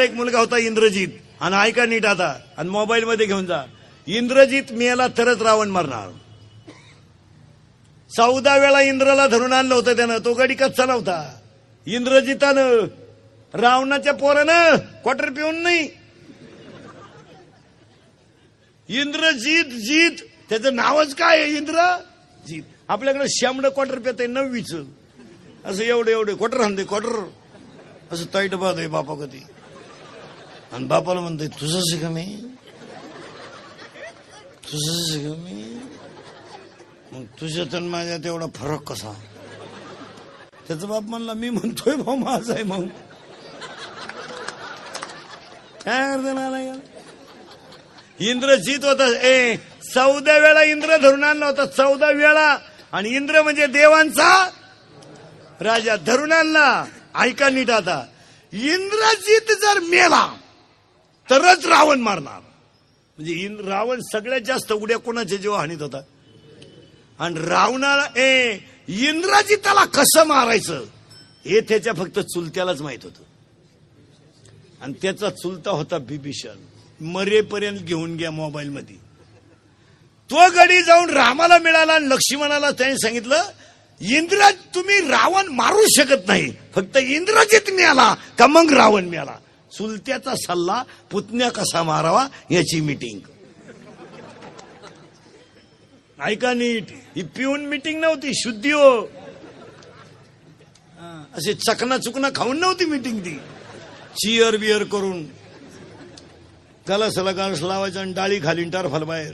एक 0.00 0.12
मुलगा 0.12 0.38
होता 0.38 0.58
इंद्रजित. 0.58 1.08
आणि 1.40 1.56
ऐका 1.56 1.86
नीट 1.86 2.06
आता 2.06 2.34
आणि 2.56 2.68
मोबाईल 2.68 3.04
मध्ये 3.04 3.26
घेऊन 3.26 3.46
जा. 3.46 3.62
इंद्रजित 4.06 4.72
मेला 4.72 5.06
तरच 5.08 5.42
रावण 5.42 5.68
मारणार. 5.68 6.08
चौदा 8.10 8.56
वेळा 8.56 8.80
इंद्राला 8.80 9.26
धरून 9.26 9.52
आणलं 9.52 9.74
होतं 9.74 9.96
त्यानं 9.96 10.18
तो 10.18 10.32
गडी 10.34 10.54
कच्चा 10.54 10.84
नव्हता. 10.86 11.40
इंद्रजितानं 11.86 12.86
रावणाच्या 13.54 14.12
पोरानं 14.12 14.76
क्वार्टर 15.02 15.30
पिऊन 15.30 15.56
नाही. 15.56 15.88
इंद्रजित 18.88 19.64
जीत 19.64 20.24
त्याचं 20.48 20.76
नावच 20.76 21.14
काय 21.14 21.42
आहे 21.42 21.56
इंद्र 21.56 22.00
जीत 22.48 22.62
आपल्याकडे 22.88 23.26
शामड 23.28 23.66
क्वार्टर 23.66 23.98
पेत 23.98 24.14
आहे 24.18 24.26
नववीच. 24.26 24.74
असं 25.64 25.82
एवढं 25.82 26.10
एवढं 26.10 26.34
क्वार्टर 26.34 26.60
हंदे 26.60 26.84
क्वार्टर. 26.84 27.28
असं 28.12 28.34
ताईट 28.34 28.54
बाद 28.54 28.78
आहे 28.78 28.88
बापा 28.88 29.14
कधी 29.14 29.42
आणि 30.76 30.84
बापाला 30.84 31.20
म्हणतोय 31.20 31.46
तुझंच 31.60 32.00
का 32.02 32.08
तुझं 32.08 32.32
तुझंच 34.64 35.34
मग 37.12 37.24
तुझ्यात 37.40 37.74
आणि 37.74 37.88
माझ्यात 37.88 38.26
एवढा 38.26 38.46
फरक 38.54 38.82
कसा? 38.82 39.12
त्याचा 40.68 40.86
बाप 40.86 41.02
म्हणला 41.02 41.34
मी 41.34 41.50
म्हणतोय 41.50 41.94
भाऊ 41.96 42.16
माझा 42.16 42.54
आहे 42.54 42.62
मग. 42.62 42.86
काय 45.84 46.12
अर्थ 46.12 46.26
नाही 46.34 46.70
इंद्रजीत 48.30 48.84
होता 48.84 49.06
ए 49.26 49.56
चौदा 49.94 50.38
वेळा 50.38 50.62
इंद्र 50.62 50.96
धरून 50.96 51.24
आणला 51.24 51.46
होता 51.46 51.66
चौदा 51.66 52.10
वेळा. 52.10 52.56
आणि 52.92 53.08
इंद्र 53.08 53.42
म्हणजे 53.42 53.66
देवांचा 53.66 54.32
राजा 55.60 55.96
धरून 55.96 56.32
आणला. 56.32 56.84
ऐका 57.14 57.48
नीट 57.48 57.70
आता. 57.70 58.04
इंद्रजीत 58.52 59.56
जर 59.62 59.80
मेला 59.80 60.26
तरच 61.30 61.66
रावण 61.66 62.00
मारणार. 62.00 62.40
म्हणजे 63.18 63.48
रावण 63.64 64.00
सगळ्यात 64.12 64.40
जास्त 64.40 64.72
उड्या 64.72 64.98
कोणाच्या 64.98 65.38
जीव 65.38 65.54
हानीत 65.54 65.82
होता? 65.82 66.00
आणि 67.18 67.40
रावणाला 67.40 68.20
ए 68.20 68.58
इंद्रजिताला 68.88 69.84
कसं 69.84 70.24
मारायचं? 70.24 70.84
हे 71.44 71.60
त्याच्या 71.60 71.92
फक्त 71.92 72.18
चुलत्यालाच 72.18 72.80
माहीत 72.80 72.98
होतं. 73.02 73.22
आणि 74.82 74.92
त्याचा 75.02 75.30
चुलता 75.30 75.70
होता 75.70 75.98
बिभीषण. 75.98 76.56
मरेपर्यंत 77.04 77.78
घेऊन 77.78 78.16
घ्या 78.16 78.30
मोबाईल 78.30 78.68
मध्ये. 78.68 78.96
तो 80.30 80.36
गडी 80.56 80.82
जाऊन 80.82 81.10
रामाला 81.10 81.58
मिळाला 81.58 81.92
आणि 81.92 82.08
लक्ष्मणाला 82.08 82.70
त्याने 82.70 82.94
सांगितलं 82.94 83.42
इंद्र 84.00 84.50
तुम्ही 84.74 85.00
रावण 85.00 85.46
मारू 85.46 85.82
शकत 85.96 86.28
नाही. 86.28 86.52
फक्त 86.74 86.96
इंद्रजित 86.96 87.72
मिळाला 87.72 88.14
का 88.38 88.46
मग 88.46 88.72
रावण 88.72 89.04
मिळाला? 89.04 89.36
चुलत्याचा 89.72 90.34
सल्ला 90.36 90.82
पुतण्या 91.10 91.48
कसा 91.50 91.82
मारावा 91.82 92.26
याची 92.50 92.80
मीटिंग 92.80 93.20
ऐका 96.22 96.52
नीट 96.54 96.84
ही 97.16 97.22
पिऊन 97.22 97.66
मीटिंग 97.66 98.00
नव्हती 98.00 98.30
शुद्धी 98.34 98.70
हो. 98.72 99.06
असे 101.36 101.54
चकना 101.54 101.98
चुकना 101.98 102.28
खाऊन 102.34 102.60
नव्हती 102.60 102.84
मीटिंग 102.84 103.20
ती. 103.20 103.38
चिअर 104.16 104.56
बिअर 104.56 104.84
करून. 104.84 105.26
त्याला 106.86 107.10
सलगास 107.10 107.62
लावायचा 107.62 108.00
आणि 108.00 108.12
डाळी 108.12 108.38
खाली 108.38 108.64
टारफाल 108.64 109.02
बाहेर 109.02 109.32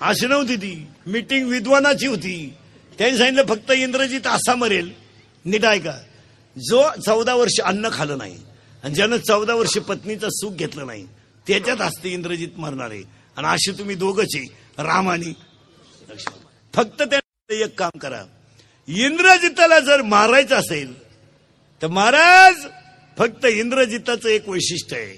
अशी 0.00 0.26
नव्हती 0.26 0.56
ती. 0.56 0.86
मीटिंग 1.06 1.48
विद्वानाची 1.48 2.06
होती. 2.06 2.54
त्यांनी 2.98 3.18
सांगितलं 3.18 3.46
फक्त 3.46 3.70
इंद्रजीत 3.70 4.26
असा 4.26 4.54
मरेल. 4.54 4.92
नीट 5.44 5.64
ऐका. 5.64 5.96
जो 6.56 6.82
चौदा 7.06 7.34
वर्ष 7.34 7.60
अन्न 7.60 7.88
खाल्लं 7.92 8.18
नाही 8.18 8.38
आणि 8.84 8.94
ज्यानं 8.94 9.16
चौदा 9.18 9.54
वर्ष 9.54 9.76
पत्नीचं 9.78 10.28
सुख 10.30 10.52
घेतलं 10.52 10.86
नाही 10.86 11.06
त्याच्यात 11.46 11.80
असते 11.80 12.08
इंद्रजित 12.08 12.58
मरणार 12.58 12.90
आहे. 12.90 13.02
आणि 13.36 13.46
अशी 13.46 13.72
तुम्ही 13.78 13.96
दोघच 13.96 14.34
आहे 14.34 14.46
राम 14.82 15.08
आणि 15.10 15.32
फक्त 16.74 17.02
त्या 17.02 17.20
एक 17.54 17.78
काम 17.78 17.98
करा. 17.98 18.22
इंद्रजिताला 18.88 19.78
जर 19.80 20.02
मारायचं 20.02 20.56
असेल 20.56 20.92
तर 21.82 21.86
महाराज 21.86 22.66
फक्त 23.18 23.44
इंद्रजिताचं 23.46 24.28
एक 24.28 24.48
वैशिष्ट्य 24.48 24.96
आहे. 24.96 25.16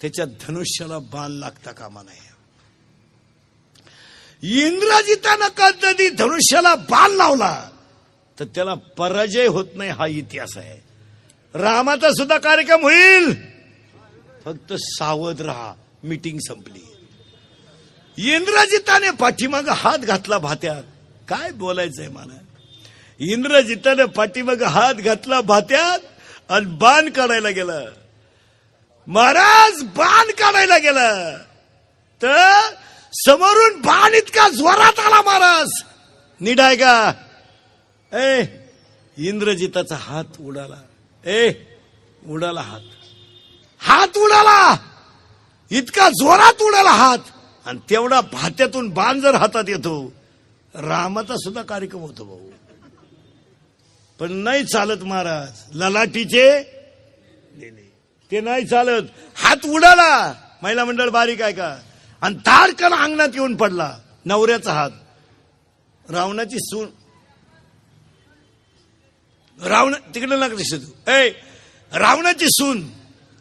त्याच्या 0.00 0.24
धनुष्याला 0.40 0.98
बाण 1.12 1.32
लागता 1.32 1.72
कामा 1.72 2.02
नाही 2.02 2.24
इंद्रजितानं 4.62 5.48
कधी 5.58 6.08
धनुष्याला 6.08 6.74
बाण 6.90 7.10
लावला 7.10 7.70
तर 8.38 8.44
त्याला 8.44 8.74
पराजय 8.74 9.46
होत 9.46 9.66
नाही 9.74 9.90
हा 9.90 10.06
इतिहास 10.06 10.56
आहे. 10.56 10.78
रामाचा 11.56 12.10
सुद्धा 12.10 12.38
कार्यक्रम 12.38 12.82
होईल. 12.82 13.34
फक्त 14.44 14.72
सावध 14.72 15.40
राहा. 15.40 15.74
मीटिंग 16.02 16.38
संपली. 16.38 16.82
इंद्रजिताने 18.18 19.10
पाठीमाग 19.10 19.68
हात 19.68 19.98
घातला 19.98 20.38
भात्यात 20.38 20.82
काय 21.28 21.50
बोलायचंय 21.50 22.08
मला? 22.08 22.38
इंद्रजिताने 23.20 24.04
पाठीमाग 24.04 24.62
हात 24.62 24.94
घातला 24.94 25.40
भात्यात 25.40 25.98
आणि 26.52 26.66
बाण 26.66 27.10
काढायला 27.10 27.48
गेला. 27.48 27.80
महाराज 29.06 29.82
बाण 29.82 30.30
काढायला 30.30 30.78
गेला. 30.78 31.38
तर 32.22 32.52
समोरून 33.12 33.80
बाण 33.80 34.14
इतका 34.14 34.48
जोरात 34.48 34.98
आला 34.98 35.22
महाराज. 35.22 35.68
निडाय 36.40 36.76
का 36.76 37.12
ए 38.12 38.44
इंद्रजिताचा 39.18 39.96
हात 39.96 40.40
उडाला. 40.40 40.82
ए 41.26 41.52
उडाला 42.26 42.60
हात. 42.60 42.80
हात 43.78 44.16
उडाला! 44.16 44.76
इतका 45.70 46.08
जोरात 46.08 46.62
उडाला 46.62 46.90
हात. 46.90 47.18
आणि 47.66 47.78
तेवढा 47.90 48.20
भात्यातून 48.20 48.88
बाण 48.88 49.20
जर 49.20 49.34
हातात 49.34 49.64
येतो. 49.68 50.12
रामाचा 50.74 51.36
सुद्धा 51.36 51.62
कार्यक्रम 51.62 52.00
होतो 52.00 52.24
भाऊ. 52.24 52.50
पण 54.18 54.32
नाही 54.32 54.64
चालत 54.64 55.02
महाराज. 55.02 55.48
ललाटीचे? 55.74 56.62
ते 58.30 58.40
नाही 58.40 58.66
चालत. 58.66 59.02
हात 59.36 59.66
उडाला. 59.66 60.32
महिला 60.62 60.84
मंडळ 60.84 61.08
बारीक 61.08 61.42
आहे 61.42 61.52
का? 61.52 61.76
आणि 62.20 62.34
तारकन 62.34 62.94
अंगणात 62.94 63.28
येऊन 63.34 63.56
पडला. 63.56 63.98
नवऱ्याचा 64.24 64.72
हात. 64.72 64.90
रावणाची 66.10 66.56
सून 66.58 66.88
रावण 69.62 69.94
तिकडे 69.94 70.36
नका 70.36 70.48
दिसत 70.48 71.08
ए 71.08 71.30
रावणाची 71.92 72.46
सून. 72.48 72.88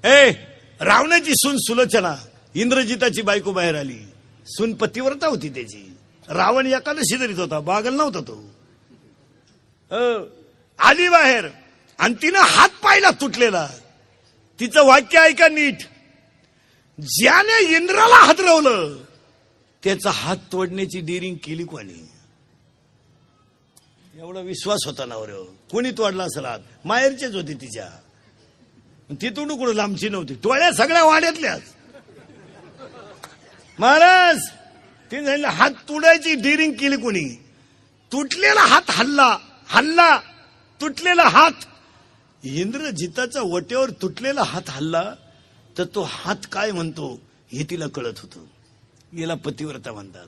ए. 0.06 0.32
रावणाची 0.82 1.32
सून 1.36 1.58
सुलोचना. 1.58 2.16
इंद्रजिताची 2.56 3.22
बायको 3.22 3.54
बाहेर 3.54 3.76
आली. 3.76 3.98
सून 4.48 4.74
पतिव्रता 4.74 5.28
होती 5.28 5.50
त्याची. 5.50 5.98
रावण 6.30 6.66
एकादशी 6.66 7.18
धरीत 7.18 7.40
होता 7.40 7.60
बागल 7.60 7.94
नव्हता 7.94 8.20
तो. 8.20 8.56
अ, 9.92 10.24
आली 10.80 11.10
बाहेर 11.10 11.48
आणि 12.00 12.14
तिनं 12.14 12.40
हात 12.40 12.70
पाहिला 12.70 13.10
तुटलेला. 13.12 13.70
तिचं 14.60 14.86
वाक्य 14.86 15.18
ऐका 15.18 15.48
नीट. 15.48 15.78
ज्याने 17.00 17.76
इंद्राला 17.76 18.26
हातरवलं 18.26 18.98
त्याचा 19.84 20.12
हात 20.12 20.38
तोडण्याची 20.52 21.00
डिरिंग 21.00 21.36
केली 21.44 21.64
कोणी? 21.64 22.10
एवढा 24.20 24.40
विश्वास 24.40 24.86
होता 24.86 25.06
नवऱ्यावर. 25.06 25.46
कोणी 25.72 25.92
तोडला 25.92 26.24
असेल? 26.24 26.46
हात 26.46 26.60
माहेरचेच 26.86 27.36
होती 27.36 27.54
तिच्या. 27.54 27.88
तिथून 29.22 29.48
कुठं 29.58 29.74
लांबची 29.74 30.10
नव्हती. 30.10 30.34
टोळ्या 30.34 30.72
सगळ्या 30.74 31.04
वाड्यातल्याच. 31.04 31.62
महाराज 33.80 34.38
तिने 35.12 35.26
सांगितलं 35.26 35.48
हात 35.48 35.72
तुडायची 35.90 36.36
डिरिंग 36.36 36.74
केली 36.74 36.98
कोणी? 36.98 37.26
तुटलेला 38.12 38.62
हात 38.62 38.90
हल्ला 38.90 39.38
हल्ला 39.68 40.18
तुटलेला 40.82 41.24
हात. 41.24 41.66
इंद्रजिताचा 42.44 43.42
वट्यावर 43.44 43.90
तुटलेला 43.90 44.44
हात 44.44 44.70
हल्ला 44.70 45.04
तर 45.78 45.84
तो 45.96 46.08
हात 46.12 46.48
काय 46.52 46.72
म्हणतो 46.72 47.20
हे 47.52 47.64
तिला 47.70 47.88
कळत 47.88 48.20
होतं. 48.20 48.46
याला 49.18 49.34
पतिव्रता 49.36 49.92
म्हणतात. 49.92 50.28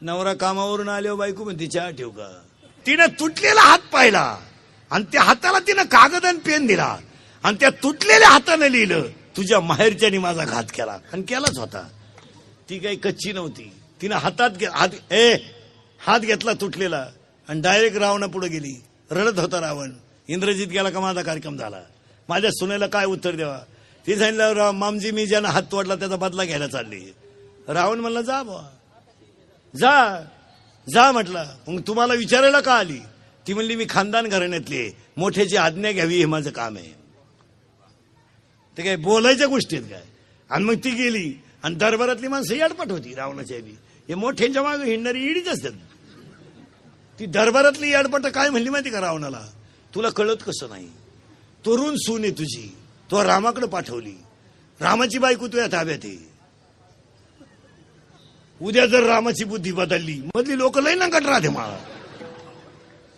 नवरा 0.00 0.34
कामावरून 0.34 0.88
आल्यावर 0.88 1.18
बायको 1.18 1.44
म्हणते 1.44 1.66
चहा 1.66 1.90
ठेव 1.90 2.08
का? 2.08 2.40
तिनं 2.86 3.06
तुटलेला 3.20 3.60
हात 3.60 3.78
पाहिला. 3.92 4.38
आणि 4.90 5.04
त्या 5.12 5.22
हाताला 5.22 5.58
तिनं 5.58 5.82
कागद 5.82 6.24
आणि 6.24 6.38
पेन 6.38 6.66
दिला. 6.66 6.98
आणि 7.42 7.56
त्या 7.60 7.70
तुटलेल्या 7.70 8.28
हाताने 8.28 8.72
लिहिलं 8.72 9.02
तुझ्या 9.36 9.60
माहेरच्यानी 9.60 10.18
माझा 10.18 10.44
घात 10.44 10.64
केला. 10.64 10.98
आणि 11.12 11.22
केलाच 11.22 11.58
होता. 11.58 11.88
ती 12.70 12.78
काही 12.78 12.96
कच्ची 12.96 13.32
नव्हती. 13.32 13.72
तिनं 14.02 14.14
हातात 14.14 14.50
हात 14.72 15.12
ए 15.12 15.36
हात 16.06 16.20
घेतला 16.20 16.52
तुटलेला. 16.52 17.06
आणि 17.48 17.60
डायरेक्ट 17.60 17.96
रावणा 17.96 18.26
पुढे 18.26 18.48
गेली. 18.48 18.82
रडत 19.10 19.38
होता 19.38 19.60
रावण. 19.60 19.92
इंद्रजित 20.28 20.66
गेला 20.66 20.90
का 20.90 21.00
माझा 21.00 21.22
कार्यक्रम 21.22 21.56
झाला? 21.56 21.80
माझ्या 22.28 22.50
सुनेला 22.50 22.86
काय 22.86 23.04
उत्तर 23.04 23.34
द्यावा? 23.34 23.58
ती 24.06 24.16
सांगितलं 24.16 24.70
मामजी 24.70 25.10
मी 25.10 25.26
ज्यानं 25.26 25.48
हात 25.48 25.62
तोडला 25.72 25.94
त्याचा 25.94 26.16
बदला 26.16 26.44
घ्यायला 26.44 26.66
चालली. 26.66 27.14
रावण 27.68 27.98
म्हणला 27.98 28.22
जा 28.22 28.42
बुवा. 28.42 28.77
जा 29.76 30.24
जा 30.94 31.12
म्हटलं. 31.12 31.44
मग 31.68 31.80
तुम्हाला 31.80 32.14
विचारायला 32.14 32.60
का 32.60 32.74
आली? 32.74 32.98
ती 33.46 33.54
म्हणली 33.54 33.76
मी 33.76 33.86
खानदान 33.90 34.26
घराण्यातली 34.26 34.76
आहे. 34.76 34.90
मोठ्याची 35.16 35.56
आज्ञा 35.56 35.92
घ्यावी 35.92 36.16
हे 36.16 36.26
माझं 36.26 36.50
काम 36.50 36.76
आहे. 36.76 36.98
ते 38.76 38.82
काय 38.82 38.96
बोलायच्या 38.96 39.46
गोष्टी 39.46 39.76
आहेत 39.76 39.88
काय? 39.88 40.02
आणि 40.50 40.64
मग 40.64 40.74
ती 40.74 40.90
गेली. 40.90 41.42
आणि 41.62 41.74
दरबारातली 41.74 42.28
माणसं 42.28 42.54
याडपट 42.54 42.90
होती 42.90 43.14
रावणाच्या 43.14 43.58
बी 43.58 43.70
हे 44.08 44.14
मोठ्यांच्या 44.14 44.62
मागे 44.62 44.90
हिंडणारी 44.90 45.24
इडीच 45.24 45.48
असतात. 45.48 45.70
ती 47.18 47.26
दरबारातली 47.26 47.90
याडपट 47.90 48.26
काय 48.26 48.50
म्हणली 48.50 48.68
माहिती 48.68 48.90
का 48.90 49.00
रावणाला? 49.00 49.46
तुला 49.94 50.08
कळत 50.08 50.36
कसं 50.46 50.68
नाही? 50.68 50.88
तरुण 51.66 51.96
सून 51.96 52.22
आहे 52.22 52.30
तुझी. 52.30 52.76
तो 53.10 53.24
रामाकडे 53.24 53.66
पाठवली. 53.66 54.14
रामाची 54.80 55.18
बायको 55.18 55.46
तुझ्या 55.46 55.66
ताब्यात 55.66 55.98
आहे. 56.04 56.37
उद्या 58.60 58.86
जर 58.86 59.02
रामाची 59.02 59.44
बुद्धी 59.44 59.72
बदलली 59.72 60.20
मधली 60.34 60.58
लोक 60.58 60.78
लय 60.78 60.94
नंकट 60.94 61.26
राहते 61.26 61.48
मला 61.48 61.76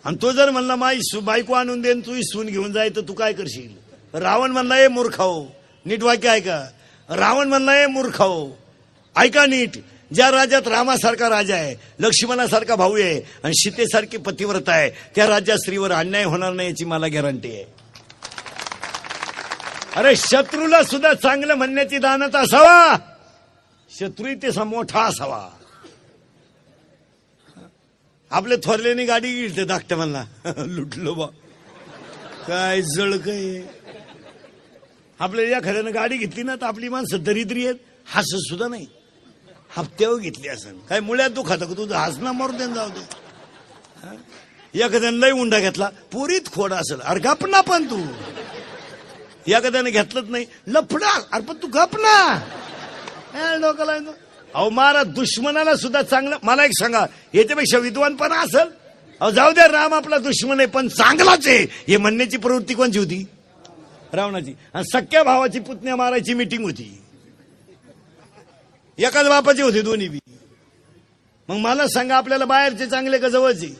आणि 0.05 0.17
तो 0.21 0.31
जर 0.31 0.49
म्हणला 0.49 0.75
माई 0.75 0.99
सु- 1.01 1.21
बायको 1.23 1.53
आणून 1.53 1.81
देन 1.81 1.99
तू 1.99 2.21
सून 2.23 2.47
घेऊन 2.47 2.71
जाय 2.73 2.89
तर 2.89 3.01
तू 3.07 3.13
काय 3.13 3.33
करशील? 3.33 3.69
रावण 4.13 4.51
म्हणला 4.51 4.77
ए 4.79 4.87
मूर्खाओ 4.87 5.33
हो. 5.33 5.45
नीट 5.85 6.03
वाक्य 6.03 6.29
ऐका 6.29 6.59
रावण 7.09 7.47
म्हणला 7.47 7.75
ए 7.83 7.85
मूर्खाओ 7.87 8.33
हो. 8.39 8.49
ऐका 9.15 9.45
नीट 9.45 9.77
ज्या 10.13 10.31
राज्यात 10.31 10.67
रामासारखा 10.67 11.29
राजा 11.29 11.55
आहे 11.55 11.75
लक्ष्मणासारखा 11.99 12.75
भाऊ 12.75 12.95
आहे 12.95 13.19
आणि 13.43 13.53
सीतेसारखी 13.53 14.17
पतिव्रता 14.17 14.71
आहे 14.71 14.89
त्या 15.15 15.27
राज्यात 15.27 15.57
स्त्रीवर 15.57 15.91
अन्याय 15.91 16.23
होणार 16.23 16.53
नाही 16.53 16.69
याची 16.69 16.85
मला 16.85 17.07
गॅरंटी 17.07 17.51
आहे. 17.51 17.65
अरे 19.95 20.15
शत्रूला 20.15 20.83
सुद्धा 20.83 21.13
चांगलं 21.13 21.53
म्हणण्याची 21.53 21.97
दानत 21.97 22.35
असावा. 22.35 22.95
शत्रू 23.91 24.33
ते 24.41 24.49
मोठा 24.63 25.01
असावा 25.07 25.41
आपल्या 28.31 28.57
थोरल्याने 28.63 29.05
गाडी 29.05 29.31
गिळते 29.35 29.63
धाकट्या 29.65 29.97
मला 29.97 30.23
लुटलो 30.75 31.13
बा. 31.13 31.25
काय 32.47 32.81
जळ 32.95 33.15
काय 33.17 33.61
आपल्या 35.19 35.57
एखाद्यानं 35.57 35.93
गाडी 35.93 36.17
घेतली 36.17 36.43
ना 36.43 36.55
तर 36.55 36.65
आपली 36.65 36.89
माणसं 36.89 37.23
दरिद्री 37.23 37.65
आहेत 37.65 37.79
हसत 38.15 38.47
सुद्धा 38.49 38.67
नाही. 38.67 38.85
हप्त्यावर 39.77 40.17
घेतली 40.19 40.47
असं 40.47 40.77
काय 40.89 40.99
मुळ्यात 40.99 41.29
दुखात 41.29 41.57
का 41.59 41.73
तुझं 41.77 41.95
हसणं 41.95 42.31
मारून 42.31 42.57
दे 42.57 42.73
जाऊ 42.73 42.89
दे. 42.89 43.03
एखाद्यानं 44.73 45.17
लय 45.17 45.31
उंडा 45.31 45.59
घेतला 45.59 45.89
पुरीत 46.11 46.51
खोड 46.53 46.73
असेल. 46.73 46.99
अरे 47.01 47.19
गपना 47.19 47.61
पण 47.61 47.85
तू. 47.85 47.99
एखाद्यानं 49.47 49.89
घेतलंच 49.89 50.29
नाही 50.29 50.45
लफडा. 50.67 51.09
अरे 51.31 51.45
पण 51.45 51.55
तू 51.61 51.67
गपना. 51.67 52.15
डोक्याला 53.33 53.91
अहो 54.53 54.69
मारा 54.69 55.03
दुश्मनाला 55.03 55.75
सुद्धा 55.75 56.01
चांगलं 56.01 56.37
मला 56.43 56.65
एक 56.65 56.71
सांगा 56.79 57.05
याच्यापेक्षा 57.33 57.77
विद्वान 57.77 58.15
पण 58.15 58.31
असेल? 58.31 58.67
अहो 59.19 59.31
जाऊ 59.31 59.51
द्या 59.51 59.67
राम 59.67 59.93
आपला 59.93 60.17
दुश्मन 60.17 60.59
आहे 60.59 60.67
पण 60.67 60.87
चांगलाच 60.87 61.47
आहे. 61.47 61.67
हे 61.87 61.97
म्हणण्याची 61.97 62.37
प्रवृत्ती 62.37 62.73
कोणची 62.73 62.99
होती? 62.99 63.25
रावणाची. 64.13 64.53
आणि 64.73 64.83
सख्या 64.85 65.23
भावाची 65.23 65.59
पुतण्या 65.59 65.95
मारायची 65.95 66.33
मिटिंग 66.33 66.63
होती. 66.63 67.01
एकाच 68.97 69.27
बापाची 69.27 69.61
होती 69.61 69.81
दोन्ही 69.81 70.09
बी. 70.09 70.19
मग 71.49 71.55
मला 71.55 71.87
सांगा 71.87 72.15
आपल्याला 72.15 72.45
बाहेरचे 72.45 72.85
चांगले 72.85 73.17
का 73.17 73.29
जवळचे? 73.29 73.75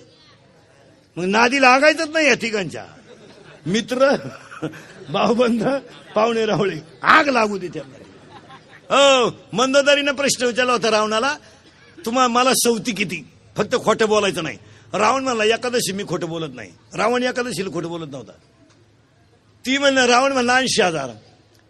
मग 1.17 1.25
नादी 1.25 1.61
लागायचंच 1.61 2.09
नाही 2.09 2.27
या 2.27 2.33
ठिकाणच्या 2.33 2.85
मित्र 3.65 4.15
भाऊबंध 5.09 5.63
पाहुणे 6.15 6.45
रावळे. 6.45 6.75
आग 7.03 7.27
लागू 7.29 7.57
दे 7.57 7.67
त्यांना. 7.67 8.10
हो, 8.91 9.29
मंदोदरीनं 9.53 10.11
प्रश्न 10.11 10.45
विचारला 10.45 10.71
होता 10.71 10.91
रावणाला. 10.91 11.35
तुम्हा 12.05 12.27
मला 12.27 12.53
सवती 12.53 12.91
किती? 12.91 13.27
फक्त 13.57 13.75
खोटं 13.83 14.07
बोलायचं 14.07 14.43
नाही. 14.43 14.57
रावण 14.93 15.23
म्हणला 15.23 15.43
एकादशी 15.43 15.91
मी 15.91 16.03
खोटं 16.07 16.29
बोलत 16.29 16.55
नाही. 16.55 16.71
रावण 16.93 17.23
एकादशीला 17.23 17.73
खोटं 17.73 17.89
बोलत 17.89 18.11
नव्हता. 18.11 18.31
ती 19.65 19.77
म्हणलं 19.77 20.05
रावण 20.05 20.31
म्हणला 20.31 20.55
ऐंशी 20.55 20.81
हजार 20.81 21.09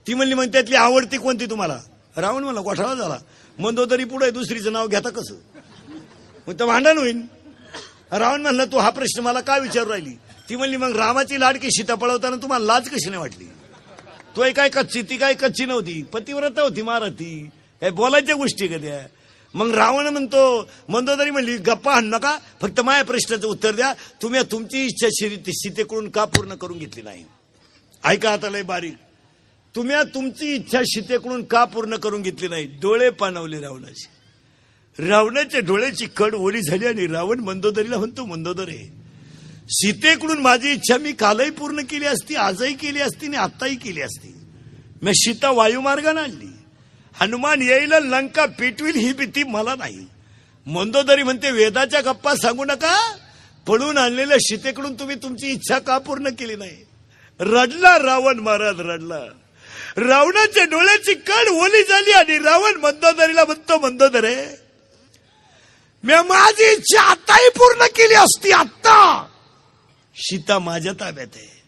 ती 0.08 0.14
म्हणली 0.14 0.34
मग 0.34 0.46
त्यातली 0.46 0.76
आवडती 0.76 1.18
कोणती 1.18 1.46
तुम्हाला? 1.46 1.80
रावण 2.18 2.44
म्हणला 2.44 2.62
गोठाळा 2.62 2.94
झाला. 2.94 3.18
मंदोदरी 3.60 4.04
पुढे 4.04 4.32
दुसरीचं 4.32 4.74
नाव 4.74 4.88
घेता 4.88 5.10
कसं? 5.10 5.36
मग 6.48 6.60
तर 6.60 6.66
भांडण 6.66 6.98
होईल 6.98 7.22
रावण 8.12 8.42
म्हणला 8.42 8.66
तू 8.66 8.78
हा 8.78 8.90
प्रश्न 8.90 9.22
मला 9.22 9.42
का 9.42 9.58
विचारू 9.58 9.90
राहिली? 9.90 10.12
ती 10.50 10.56
म्हणली 10.56 10.78
मग 10.78 10.96
रामाची 10.96 11.40
लाडकी 11.40 11.68
सीता 11.72 11.96
पळवताना 11.96 12.36
तुम्हाला 12.36 12.66
लाज 12.66 12.90
कशी 12.90 13.10
नाही 13.10 13.22
वाटली? 13.22 13.46
तो 14.36 14.42
काय 14.56 14.70
कच्ची 14.70 15.02
ती 15.02 15.18
काय 15.18 15.34
कच्ची 15.34 15.66
नव्हती. 15.66 16.04
पतिव्रता 16.04 16.62
होती 16.62 16.82
मारती. 16.82 17.50
काय 17.82 17.90
बोलायच्या 17.90 18.36
गोष्टी 18.36 18.68
कधी 18.68 18.90
मग 19.54 19.72
रावण 19.72 20.08
म्हणतो 20.08 20.70
मंदोदरी 20.90 21.30
म्हणली 21.30 21.58
गप्पा 21.58 21.94
हाण 21.94 22.06
नका 22.06 22.38
फक्त 22.62 22.82
माझ्या 22.82 23.04
प्रश्नाचं 23.04 23.48
उत्तर 23.48 23.76
द्या. 23.76 23.94
तुम्ही 24.22 24.42
तुमची 24.52 24.86
इच्छा 24.86 25.08
शिरी- 25.12 25.52
सीतेकडून 25.52 26.10
का 26.10 26.26
पूर्ण 26.26 26.54
करून 26.54 26.78
घेतली 26.78 27.02
नाही? 27.02 27.26
ऐका 28.06 28.32
आता 28.32 28.50
लय 28.50 28.62
बारीक. 28.62 28.96
तुम्ही 29.76 29.96
तुमची 30.14 30.56
इच्छा 30.56 30.82
सीतेकडून 30.86 31.44
का 31.44 31.66
पूर्ण 31.66 31.96
करून 31.96 32.22
घेतली 32.22 32.48
नाही? 32.48 32.66
डोळे 32.66 33.10
पाणवले 33.10 33.60
रावणाचे. 33.60 34.22
रावणाच्या 35.08 35.60
डोळ्याची 35.60 36.06
कड 36.06 36.36
ओली 36.36 36.62
झाली 36.62 36.86
आणि 36.86 37.08
रावण 37.08 37.40
मंदोदरीला 37.40 37.98
म्हणतो 37.98 38.26
मंदोदरे 38.26 39.01
सीतेकडून 39.74 40.38
माझी 40.38 40.72
इच्छा 40.72 40.98
मी 40.98 41.12
कालही 41.12 41.50
पूर्ण 41.50 41.82
केली 41.82 42.06
असती 42.06 42.36
आजही 42.36 42.74
केली 42.74 43.02
असती 43.02 43.26
आणि 43.26 43.38
आत्ताही 43.38 43.76
केली 43.76 44.02
असती. 44.02 44.36
मी 45.02 45.12
सीता 45.16 45.52
वायुमार्गाने 45.52 46.22
आणली. 46.22 46.50
हनुमान 47.22 47.62
येईल 47.62 47.90
लंका 47.90 48.46
पेटविल 48.46 48.96
ही 48.96 49.14
भीती 49.14 49.44
मला 49.44 49.76
नाही. 49.76 50.08
मंदोदरी 50.66 51.24
म्हणते 51.24 51.52
वेदाच्या 51.52 52.02
गप्पा 52.02 52.36
सांगू 52.36 52.66
नका. 52.66 53.18
पळून 53.68 53.98
आणलेल्या 53.98 54.38
सीतेकडून 54.38 54.94
तुम्ही 54.94 55.16
तुमची 55.16 55.48
इच्छा 55.48 55.80
का 55.80 55.98
पूर्ण 55.98 56.30
केली 56.30 56.56
नाही? 56.56 56.78
रडला 57.40 58.00
रावण 58.00 58.40
महाराज 58.40 58.80
रडला. 58.80 59.20
रावणाच्या 59.98 60.64
डोळ्याची 60.64 61.14
कड 61.14 61.50
ओली 61.50 61.84
झाली 61.84 62.12
आणि 62.12 62.38
रावण 62.38 62.74
मंदोदरीला 62.76 63.46
म्हणतो 63.46 63.80
मंदोदरे 63.80 64.36
मी 66.04 66.14
माझी 66.14 66.72
इच्छा 66.72 67.02
आताही 67.02 67.50
पूर्ण 67.50 67.86
केली 67.86 68.14
असती 68.14 68.52
आत्ता. 68.52 69.28
सीता 70.22 70.60
माझ्या 70.60 70.94
ताब्यात 70.94 71.28
आहे. 71.36 71.62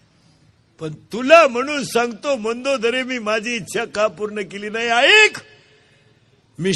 पण 0.79 0.94
तुला 0.94 1.47
म्हणून 1.47 1.83
सांगतो 1.83 2.35
मंदोदरे 2.35 3.03
मी 3.03 3.19
माझी 3.19 3.55
इच्छा 3.55 3.85
का 3.85 4.07
पूर्ण 4.07 4.41
केली 4.41 4.69
नाही? 4.69 4.88
ऐक! 4.88 5.38
मी 6.59 6.73